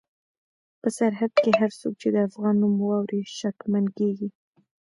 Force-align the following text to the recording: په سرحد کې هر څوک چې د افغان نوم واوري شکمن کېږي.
په 0.79 0.87
سرحد 0.97 1.31
کې 1.43 1.51
هر 1.59 1.71
څوک 1.79 1.93
چې 2.01 2.07
د 2.11 2.17
افغان 2.27 2.55
نوم 2.61 2.73
واوري 2.81 3.21
شکمن 3.39 3.85
کېږي. 3.97 4.29